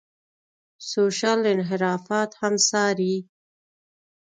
سوشل 0.89 1.39
انحرافات 1.53 2.31
هم 2.41 2.53
څاري. 2.67 3.15